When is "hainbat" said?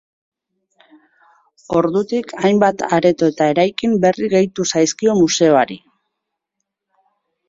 2.47-2.81